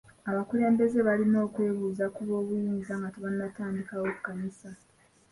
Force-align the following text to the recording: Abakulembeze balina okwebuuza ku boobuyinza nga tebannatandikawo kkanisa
Abakulembeze 0.29 0.99
balina 1.07 1.37
okwebuuza 1.47 2.05
ku 2.15 2.21
boobuyinza 2.27 2.93
nga 2.99 3.09
tebannatandikawo 3.13 4.07
kkanisa 4.17 4.69